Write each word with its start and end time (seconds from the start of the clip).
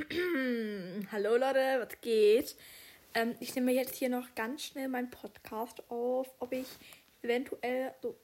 Hallo 1.12 1.36
Leute, 1.36 1.78
was 1.78 2.00
geht? 2.00 2.56
Ähm, 3.12 3.34
ich 3.40 3.54
nehme 3.54 3.72
jetzt 3.72 3.96
hier 3.96 4.08
noch 4.08 4.34
ganz 4.34 4.62
schnell 4.62 4.88
meinen 4.88 5.10
Podcast 5.10 5.82
auf, 5.90 6.32
ob 6.38 6.52
ich 6.52 6.66
eventuell 7.22 7.92
so 8.00 8.16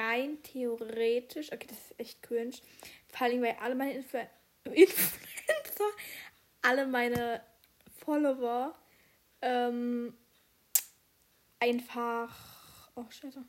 rein 0.00 0.42
theoretisch, 0.42 1.52
okay, 1.52 1.66
das 1.68 1.78
ist 1.78 2.00
echt 2.00 2.22
cringe, 2.22 2.56
vor 3.08 3.26
allem 3.26 3.42
weil 3.42 3.56
alle 3.60 3.74
meine 3.74 3.92
Influ 3.92 4.18
Influencer, 4.64 5.90
alle 6.62 6.86
meine 6.86 7.42
Follower 8.04 8.74
ähm, 9.42 10.14
einfach, 11.60 12.90
oh 12.96 13.04
scheiße, 13.08 13.44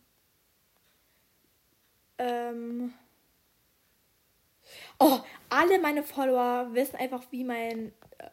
ähm, 2.20 2.94
Oh, 5.00 5.20
alle 5.50 5.80
meine 5.80 6.04
Follower 6.04 6.74
wissen 6.74 6.96
einfach, 6.96 7.24
wie 7.32 7.44
mein. 7.44 7.94
Äh, 8.18 8.30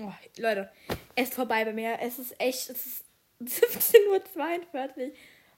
oh, 0.00 0.12
Leute, 0.38 0.70
es 1.14 1.28
ist 1.28 1.34
vorbei 1.34 1.64
bei 1.64 1.72
mir. 1.72 1.98
Es 2.00 2.18
ist 2.18 2.40
echt. 2.40 2.70
Es 2.70 2.86
ist 2.86 3.04
17.42 3.42 5.08
Uhr. 5.08 5.12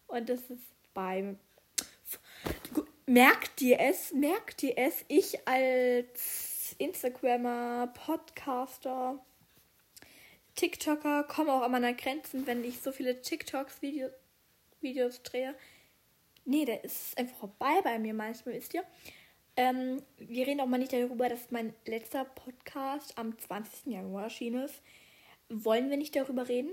Und 0.09 0.31
es 0.31 0.51
ist 0.51 0.65
bei. 0.95 1.37
Merkt 3.07 3.63
ihr 3.63 3.81
es? 3.81 4.13
Merkt 4.13 4.63
ihr 4.63 4.77
es? 4.77 5.05
Ich 5.09 5.47
als 5.49 6.77
Instagrammer, 6.79 7.87
Podcaster, 7.89 9.19
TikToker 10.55 11.25
komme 11.25 11.53
auch 11.53 11.63
an 11.63 11.73
meine 11.73 11.95
Grenzen, 11.95 12.47
wenn 12.47 12.65
ich 12.65 12.81
so 12.81 12.93
viele 12.93 13.21
TikToks 13.21 13.81
Video, 13.81 14.09
Videos 14.81 15.23
drehe. 15.23 15.55
Nee, 16.45 16.65
der 16.65 16.83
ist 16.85 17.17
einfach 17.17 17.37
vorbei 17.37 17.81
bei 17.83 17.99
mir 17.99 18.13
manchmal, 18.13 18.55
wisst 18.57 18.75
ihr? 18.75 18.85
Ähm, 19.59 20.07
wir 20.19 20.47
reden 20.47 20.61
auch 20.61 20.71
mal 20.71 20.79
nicht 20.79 20.93
darüber, 20.93 21.29
dass 21.29 21.51
mein 21.51 21.75
letzter 21.85 22.25
Podcast 22.25 23.19
am 23.19 23.37
20. 23.37 23.87
Januar 23.93 24.31
erschienen 24.31 24.63
ist. 24.63 24.81
Wollen 25.49 25.91
wir 25.91 25.97
nicht 25.97 26.15
darüber 26.15 26.47
reden? 26.47 26.71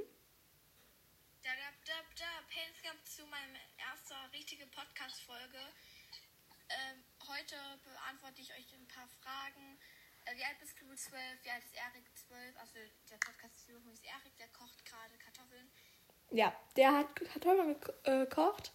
Da, 1.41 1.49
da, 1.49 1.73
da, 1.83 1.93
da. 2.13 2.29
Painscap 2.45 3.03
zu 3.03 3.25
meinem 3.25 3.55
ersten 3.81 4.13
richtigen 4.37 4.69
Podcast-Folge. 4.69 5.57
Ähm, 6.69 7.01
heute 7.25 7.55
beantworte 7.81 8.41
ich 8.41 8.53
euch 8.53 8.77
ein 8.77 8.85
paar 8.85 9.09
Fragen. 9.17 9.79
Äh, 10.25 10.37
wie 10.37 10.43
alt 10.43 10.59
bist 10.59 10.79
du? 10.79 10.85
12? 10.85 11.19
Wie 11.41 11.49
alt 11.49 11.63
ist 11.63 11.73
Erik? 11.73 12.05
12? 12.13 12.55
Also 12.61 12.77
der 13.09 13.17
Podcast-Führung 13.17 13.89
ist 13.93 14.05
Erik, 14.05 14.37
der 14.37 14.47
kocht 14.49 14.85
gerade 14.85 15.17
Kartoffeln. 15.17 15.71
Ja, 16.29 16.53
der 16.75 16.93
hat 16.93 17.15
Kartoffeln 17.15 17.81
äh, 18.03 18.29
gekocht. 18.29 18.71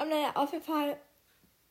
Ähm, 0.00 0.08
naja, 0.08 0.32
auf 0.36 0.52
jeden 0.52 0.64
Fall 0.64 0.98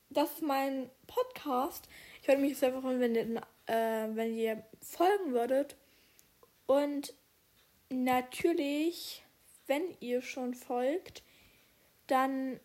das 0.09 0.31
ist 0.34 0.42
mein 0.42 0.89
Podcast. 1.08 1.88
Ich 2.22 2.28
würde 2.28 2.42
mich 2.42 2.58
sehr 2.58 2.80
freuen, 2.80 3.00
wenn 3.00 3.16
ihr, 3.16 3.42
äh, 3.67 4.08
wenn 4.16 4.36
ihr 4.36 4.64
folgen 4.81 5.34
würdet. 5.34 5.75
Und 6.66 7.14
natürlich, 7.89 9.23
wenn 9.67 9.84
ihr 10.00 10.22
schon 10.22 10.53
folgt, 10.53 11.23
dann 12.08 12.59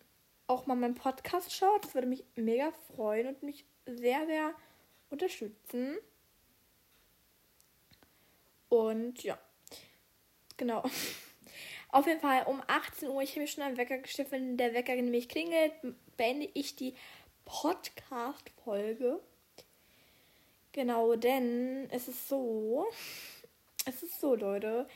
auch 0.46 0.66
mal 0.66 0.74
meinen 0.74 0.94
Podcast 0.94 1.52
schaut. 1.52 1.84
Das 1.84 1.94
würde 1.94 2.08
mich 2.08 2.24
mega 2.36 2.72
freuen 2.94 3.28
und 3.28 3.42
mich 3.42 3.64
sehr, 3.86 4.26
sehr 4.26 4.54
unterstützen. 5.10 5.96
Und 8.68 9.22
ja, 9.22 9.38
genau. 10.56 10.82
Auf 11.92 12.06
jeden 12.06 12.20
Fall 12.20 12.44
um 12.46 12.62
18 12.68 13.08
Uhr, 13.08 13.20
ich 13.20 13.30
habe 13.30 13.40
mir 13.40 13.46
schon 13.48 13.64
einen 13.64 13.76
Wecker 13.76 13.98
gestellt, 13.98 14.30
wenn 14.30 14.56
der 14.56 14.74
Wecker 14.74 14.94
nämlich 14.94 15.28
klingelt, 15.28 15.72
beende 16.16 16.48
ich 16.54 16.76
die 16.76 16.94
Podcast-Folge. 17.50 19.18
Genau, 20.70 21.16
denn 21.16 21.88
es 21.90 22.06
ist 22.06 22.28
so, 22.28 22.86
es 23.86 24.04
ist 24.04 24.20
so, 24.20 24.36
Leute, 24.36 24.86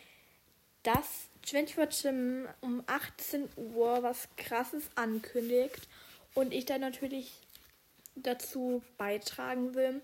dass 0.85 1.29
24 1.45 2.05
Jim 2.05 2.49
um 2.61 2.85
18 2.87 3.49
Uhr 3.57 4.05
was 4.05 4.29
krasses 4.37 4.89
ankündigt 4.95 5.89
und 6.35 6.55
ich 6.55 6.65
dann 6.65 6.81
natürlich 6.81 7.33
dazu 8.15 8.85
beitragen 8.99 9.75
will. 9.75 10.01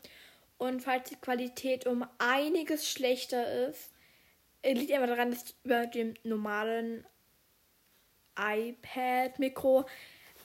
Und 0.59 0.83
falls 0.83 1.09
die 1.09 1.16
Qualität 1.16 1.87
um 1.87 2.05
einiges 2.19 2.91
schlechter 2.91 3.69
ist, 3.69 3.91
liegt 4.65 4.91
einfach 4.91 5.06
daran, 5.06 5.31
dass 5.31 5.44
ich 5.44 5.55
über 5.62 5.87
dem 5.87 6.15
normalen 6.25 7.06
iPad-Mikro 8.37 9.87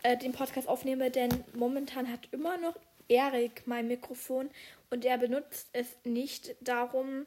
äh, 0.05 0.17
den 0.17 0.33
Podcast 0.33 0.67
aufnehme, 0.67 1.09
denn 1.09 1.43
momentan 1.55 2.11
hat 2.11 2.27
immer 2.31 2.57
noch 2.57 2.75
Erik 3.07 3.63
mein 3.65 3.87
Mikrofon 3.87 4.51
und 4.91 5.03
er 5.03 5.17
benutzt 5.17 5.67
es 5.73 5.87
nicht. 6.03 6.55
Darum 6.61 7.25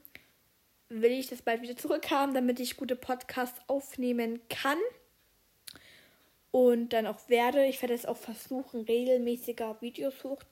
will 0.88 1.11
ich 1.11 1.27
das 1.27 1.43
bald 1.43 1.61
wieder 1.62 1.77
zurückhaben, 1.77 2.34
damit 2.34 2.61
ich 2.61 2.77
gute 2.77 2.94
Podcasts 2.94 3.61
aufnehmen 3.67 4.41
kann. 4.49 4.78
Und 6.53 6.93
dann 6.93 7.06
auch 7.06 7.28
werde. 7.28 7.67
Ich 7.67 7.83
werde 7.83 7.94
es 7.94 8.06
auch 8.06 8.17
versuchen, 8.17 8.83
regelmäßiger 8.83 9.81
Videos 9.81 10.22
hoch 10.22 10.43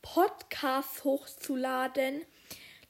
Podcasts 0.00 1.04
hochzuladen. 1.04 2.22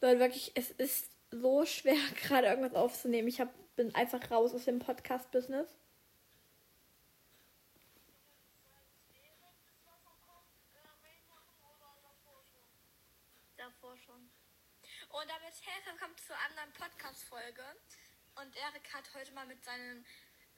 Leute, 0.01 0.21
wirklich, 0.21 0.53
es 0.55 0.71
ist 0.71 1.11
so 1.33 1.67
schwer, 1.67 1.97
gerade 2.23 2.47
irgendwas 2.47 2.75
aufzunehmen. 2.75 3.27
Ich 3.27 3.41
hab, 3.41 3.49
bin 3.75 3.93
einfach 3.97 4.31
raus 4.31 4.55
aus 4.55 4.65
dem 4.65 4.79
Podcast-Business. 4.79 5.80
Und 13.83 13.97
damit 15.27 15.43
herzlich 15.43 15.87
willkommen 15.87 16.15
zur 16.19 16.37
anderen 16.37 16.71
Podcast-Folge. 16.75 17.63
Und 18.37 18.55
Erik 18.55 18.93
hat 18.93 19.05
heute 19.15 19.33
mal 19.33 19.47
mit 19.47 19.65
seinem 19.65 20.05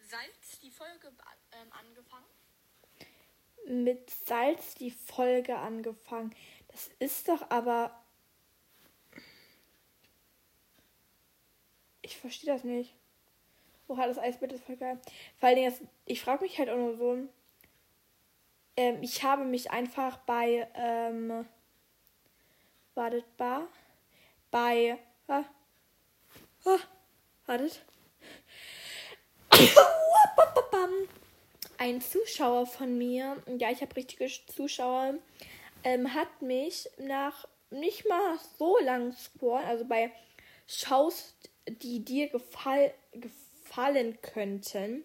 Salz 0.01 0.59
die 0.61 0.73
Folge 0.73 1.13
ähm, 1.53 1.73
angefangen. 1.73 2.25
Mit 3.85 4.11
Salz 4.11 4.75
die 4.75 4.91
Folge 4.91 5.57
angefangen. 5.57 6.35
Das 6.67 6.91
ist 6.99 7.29
doch 7.29 7.49
aber. 7.49 7.97
Ich 12.01 12.19
verstehe 12.19 12.53
das 12.53 12.65
nicht. 12.65 12.93
Oha, 13.87 14.09
das 14.09 14.19
Eisbild 14.19 14.53
ist 14.53 14.65
voll 14.65 14.77
geil. 14.77 15.01
Vor 15.39 15.49
allen 15.49 15.57
Dingen, 15.57 15.91
ich 16.07 16.21
frage 16.21 16.43
mich 16.43 16.59
halt 16.59 16.71
auch 16.71 16.77
nur 16.77 16.97
so. 16.97 17.29
Ähm, 18.77 19.01
ich 19.01 19.23
habe 19.23 19.45
mich 19.45 19.71
einfach 19.71 20.17
bei. 20.19 20.69
Ähm, 20.75 21.47
wartet, 22.95 23.37
bar 23.37 23.69
bei. 24.51 24.99
Ah, 25.27 25.45
ah, 26.65 26.79
wartet. 27.47 27.83
Ein 31.79 32.01
Zuschauer 32.01 32.67
von 32.67 32.97
mir, 32.97 33.43
ja, 33.59 33.73
ich 33.73 33.81
habe 33.81 33.97
richtige 33.97 34.31
Zuschauer, 34.47 35.15
ähm, 35.83 36.15
hat 36.15 36.41
mich 36.41 36.89
nach 36.97 37.49
nicht 37.71 38.09
mal 38.09 38.39
so 38.57 38.79
lang 38.79 39.13
Scoren, 39.13 39.65
also 39.65 39.85
bei 39.85 40.13
Shows, 40.69 41.35
die 41.67 42.05
dir 42.05 42.29
gefall, 42.29 42.95
gefallen 43.11 44.17
könnten, 44.23 45.03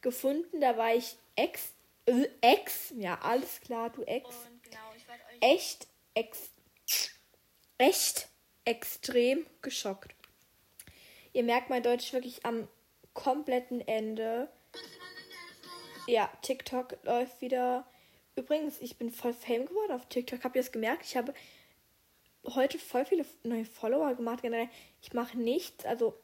gefunden. 0.00 0.60
Da 0.60 0.76
war 0.76 0.94
ich 0.94 1.16
ex, 1.34 1.72
äh, 2.06 2.28
ex, 2.40 2.92
ja, 2.96 3.18
alles 3.20 3.60
klar, 3.60 3.90
du 3.90 4.04
ex. 4.04 4.28
Genau, 4.62 4.92
echt, 5.40 5.88
ex, 6.14 6.51
echt 7.82 8.28
extrem 8.64 9.44
geschockt. 9.60 10.14
Ihr 11.32 11.42
merkt 11.42 11.68
mein 11.68 11.82
Deutsch 11.82 12.12
wirklich 12.12 12.46
am 12.46 12.68
kompletten 13.12 13.80
Ende. 13.80 14.48
Ja, 16.06 16.30
TikTok 16.42 16.96
läuft 17.02 17.40
wieder. 17.40 17.84
Übrigens, 18.36 18.80
ich 18.80 18.98
bin 18.98 19.10
voll 19.10 19.34
Fame 19.34 19.66
geworden 19.66 19.90
auf 19.92 20.08
TikTok. 20.08 20.44
Habt 20.44 20.54
ihr 20.54 20.60
es 20.60 20.70
gemerkt? 20.70 21.04
Ich 21.04 21.16
habe 21.16 21.34
heute 22.46 22.78
voll 22.78 23.04
viele 23.04 23.26
neue 23.42 23.64
Follower 23.64 24.14
gemacht. 24.14 24.42
Generell, 24.42 24.68
ich 25.00 25.12
mache 25.12 25.36
nichts. 25.36 25.84
Also, 25.84 26.16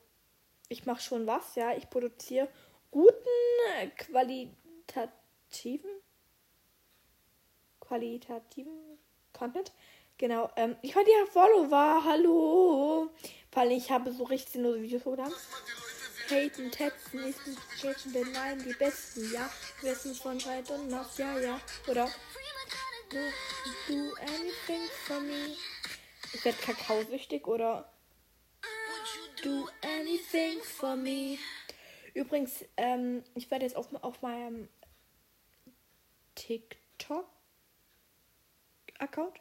ich 0.69 0.87
mache 0.87 1.03
schon 1.03 1.27
was, 1.27 1.57
ja. 1.57 1.77
Ich 1.77 1.91
produziere 1.91 2.49
guten, 2.93 3.17
qualitativen, 3.97 5.91
qualitativen 7.81 8.99
Content. 9.33 9.73
Genau, 10.19 10.51
ähm, 10.57 10.75
ich 10.83 10.97
war 10.97 11.05
dir 11.05 11.27
Follower, 11.33 12.03
hallo. 12.05 13.09
Weil 13.53 13.73
ich 13.73 13.91
habe 13.91 14.13
so 14.13 14.25
richtig 14.25 14.53
sinnlose 14.53 14.83
Videos 14.83 15.05
hochgeladen. 15.05 15.35
Haten, 16.29 16.71
tetzen, 16.71 17.25
nicht 17.25 17.39
haten, 17.83 18.13
denn 18.13 18.33
nein, 18.33 18.63
die 18.63 18.75
besten, 18.75 19.33
ja. 19.33 19.49
Wissen 19.81 20.15
von 20.15 20.45
weit 20.45 20.71
und 20.71 20.89
nass, 20.89 21.17
ja, 21.19 21.39
ja. 21.39 21.61
Oder 21.87 22.11
do, 23.09 23.17
do 23.87 24.15
anything 24.21 24.89
for 25.07 25.21
me. 25.21 25.57
Ich 26.35 26.45
werde 26.45 26.59
kakaosüchtig 26.59 27.47
oder 27.47 27.91
do 29.43 29.69
anything 29.83 30.61
for 30.63 30.97
me. 30.97 31.39
Übrigens, 32.13 32.65
ähm, 32.77 33.23
ich 33.35 33.51
werde 33.51 33.65
jetzt 33.65 33.77
auf, 33.77 33.87
auf 34.03 34.21
meinem 34.21 34.69
TikTok 36.35 37.29
Account, 38.99 39.35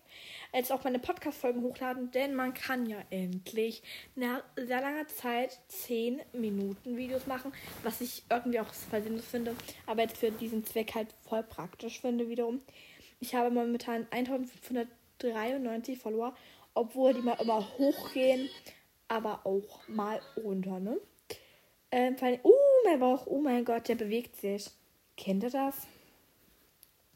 als 0.51 0.71
auch 0.71 0.83
meine 0.83 0.99
Podcast-Folgen 0.99 1.61
hochladen, 1.61 2.11
denn 2.11 2.35
man 2.35 2.53
kann 2.53 2.85
ja 2.85 2.97
endlich 3.09 3.81
nach 4.15 4.43
sehr 4.55 4.81
langer 4.81 5.07
Zeit 5.07 5.59
10 5.67 6.21
Minuten 6.33 6.97
Videos 6.97 7.27
machen, 7.27 7.51
was 7.83 8.01
ich 8.01 8.23
irgendwie 8.29 8.59
auch 8.59 8.73
voll 8.73 9.01
sinnlos 9.01 9.25
finde, 9.25 9.55
aber 9.85 10.03
jetzt 10.03 10.17
für 10.17 10.31
diesen 10.31 10.65
Zweck 10.65 10.95
halt 10.95 11.09
voll 11.27 11.43
praktisch 11.43 12.01
finde 12.01 12.29
wiederum. 12.29 12.61
Ich 13.19 13.35
habe 13.35 13.49
momentan 13.49 14.07
1593 14.11 15.97
Follower, 15.97 16.35
obwohl 16.73 17.13
die 17.13 17.21
mal 17.21 17.39
immer 17.41 17.67
hochgehen, 17.77 18.49
aber 19.07 19.45
auch 19.45 19.87
mal 19.87 20.21
runter, 20.35 20.79
ne? 20.79 20.97
Ähm, 21.89 22.15
oh, 22.43 22.53
mein 22.83 22.99
Bauch, 22.99 23.25
oh 23.27 23.39
mein 23.39 23.63
Gott, 23.63 23.87
der 23.87 23.95
bewegt 23.95 24.35
sich. 24.35 24.69
Kennt 25.15 25.43
ihr 25.43 25.49
das? 25.49 25.87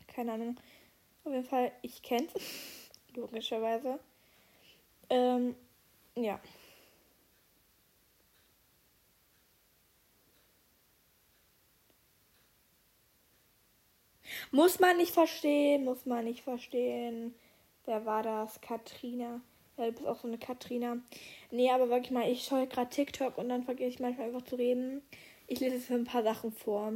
Keine 0.07 0.33
Ahnung. 0.33 0.57
Auf 1.23 1.31
jeden 1.33 1.45
Fall, 1.45 1.71
ich 1.81 2.01
kenne 2.01 2.27
es. 2.33 2.89
Logischerweise. 3.15 3.99
Ähm, 5.09 5.55
ja. 6.15 6.39
Muss 14.51 14.79
man 14.79 14.97
nicht 14.97 15.13
verstehen, 15.13 15.83
muss 15.85 16.05
man 16.05 16.25
nicht 16.25 16.41
verstehen. 16.43 17.33
Wer 17.85 18.05
war 18.05 18.23
das? 18.23 18.59
Katrina. 18.61 19.41
Ja, 19.77 19.85
du 19.85 19.91
bist 19.93 20.07
auch 20.07 20.17
so 20.19 20.27
eine 20.27 20.37
Katrina. 20.37 20.97
Nee, 21.51 21.71
aber 21.71 21.89
wirklich 21.89 22.11
mal, 22.11 22.29
ich 22.29 22.43
schaue 22.43 22.67
gerade 22.67 22.89
TikTok 22.89 23.37
und 23.37 23.49
dann 23.49 23.63
vergesse 23.63 23.89
ich 23.89 23.99
manchmal 23.99 24.27
einfach 24.27 24.43
zu 24.43 24.55
reden. 24.55 25.01
Ich 25.47 25.59
lese 25.59 25.75
jetzt 25.75 25.91
ein 25.91 26.05
paar 26.05 26.23
Sachen 26.23 26.51
vor. 26.51 26.93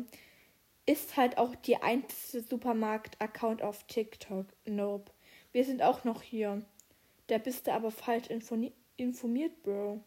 Ist 0.86 1.18
halt 1.18 1.38
auch 1.38 1.56
die 1.56 1.78
einzige 1.78 2.44
Supermarkt-Account 2.44 3.62
auf 3.64 3.84
TikTok. 3.88 4.46
Nope. 4.66 5.12
Wir 5.52 5.66
sind 5.66 5.82
auch 5.82 6.04
noch 6.04 6.22
hier. 6.22 6.64
Da 7.28 7.40
bist 7.40 7.66
du 7.66 7.74
aber 7.74 7.90
falsch 7.90 8.28
informiert, 8.28 9.64
Bro. 9.64 10.04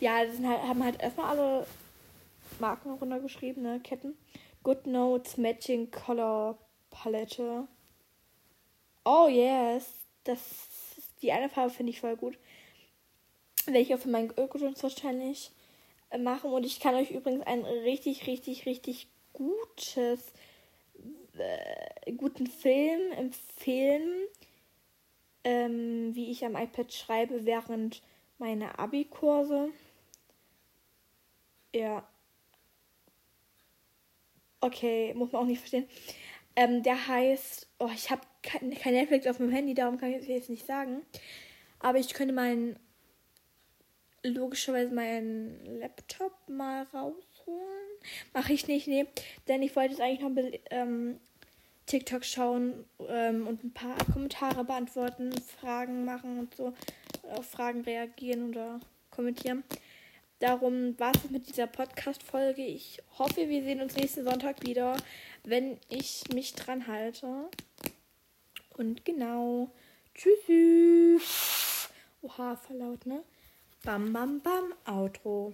Ja, 0.00 0.24
das 0.24 0.38
halt, 0.40 0.62
haben 0.62 0.84
halt 0.84 1.02
erstmal 1.02 1.36
alle 1.36 1.66
Marken 2.60 2.92
runtergeschrieben, 2.92 3.62
ne? 3.62 3.80
Ketten. 3.80 4.16
Good 4.62 4.86
Notes, 4.86 5.36
Matching 5.36 5.90
Color 5.90 6.58
Palette. 6.90 7.68
Oh 9.04 9.28
yes. 9.28 9.92
Das, 10.24 10.40
die 11.20 11.32
eine 11.32 11.50
Farbe 11.50 11.70
finde 11.70 11.90
ich 11.90 12.00
voll 12.00 12.16
gut. 12.16 12.38
Auch 13.66 13.98
für 13.98 14.08
meinen 14.08 14.32
Ökoschutz 14.38 14.82
wahrscheinlich 14.82 15.50
machen. 16.18 16.52
Und 16.52 16.64
ich 16.64 16.80
kann 16.80 16.94
euch 16.94 17.10
übrigens 17.10 17.46
ein 17.46 17.64
richtig, 17.64 18.26
richtig, 18.26 18.66
richtig 18.66 19.08
gutes, 19.32 20.32
äh, 21.36 22.12
guten 22.12 22.46
Film 22.46 23.12
empfehlen, 23.12 24.08
ähm, 25.44 26.14
wie 26.14 26.30
ich 26.30 26.44
am 26.44 26.56
iPad 26.56 26.92
schreibe 26.92 27.44
während 27.44 28.02
meiner 28.38 28.78
Abi-Kurse. 28.78 29.68
Ja. 31.74 32.06
Okay, 34.60 35.12
muss 35.14 35.32
man 35.32 35.42
auch 35.42 35.46
nicht 35.46 35.58
verstehen. 35.58 35.86
Ähm, 36.56 36.82
der 36.82 37.08
heißt, 37.08 37.68
oh, 37.80 37.90
ich 37.92 38.10
habe 38.10 38.22
kein, 38.42 38.70
kein 38.74 38.94
Netflix 38.94 39.26
auf 39.26 39.38
meinem 39.40 39.50
Handy, 39.50 39.74
darum 39.74 39.98
kann 39.98 40.10
ich 40.10 40.18
es 40.18 40.28
jetzt 40.28 40.50
nicht 40.50 40.66
sagen. 40.66 41.02
Aber 41.80 41.98
ich 41.98 42.14
könnte 42.14 42.32
meinen 42.32 42.78
logischerweise 44.24 44.92
meinen 44.92 45.78
Laptop 45.78 46.32
mal 46.48 46.82
rausholen. 46.84 47.88
Mache 48.32 48.52
ich 48.52 48.66
nicht, 48.66 48.88
nee. 48.88 49.06
Denn 49.48 49.62
ich 49.62 49.76
wollte 49.76 49.92
jetzt 49.92 50.00
eigentlich 50.00 50.20
noch 50.20 50.30
ein 50.30 50.58
ähm, 50.70 51.20
TikTok 51.86 52.24
schauen 52.24 52.84
ähm, 53.08 53.46
und 53.46 53.62
ein 53.62 53.72
paar 53.72 53.96
Kommentare 54.12 54.64
beantworten, 54.64 55.32
Fragen 55.60 56.04
machen 56.04 56.38
und 56.38 56.54
so. 56.54 56.72
Auf 57.30 57.46
Fragen 57.50 57.82
reagieren 57.82 58.50
oder 58.50 58.80
kommentieren. 59.10 59.64
Darum 60.40 60.98
war 60.98 61.12
es 61.14 61.30
mit 61.30 61.48
dieser 61.48 61.66
Podcast-Folge. 61.66 62.64
Ich 62.64 63.00
hoffe, 63.18 63.48
wir 63.48 63.62
sehen 63.62 63.80
uns 63.80 63.96
nächsten 63.96 64.24
Sonntag 64.24 64.62
wieder, 64.62 64.96
wenn 65.44 65.78
ich 65.88 66.24
mich 66.32 66.54
dran 66.54 66.86
halte. 66.86 67.48
Und 68.76 69.04
genau. 69.04 69.70
Tschüss. 70.14 71.88
Oha, 72.22 72.56
verlaut, 72.56 73.06
ne? 73.06 73.22
Bam, 73.84 74.12
bam, 74.12 74.40
bam, 74.40 74.72
Outro. 74.86 75.52